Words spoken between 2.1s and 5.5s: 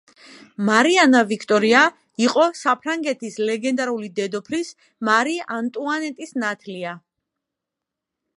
იყო საფრანგეთის ლეგენდარული დედოფლის, მარი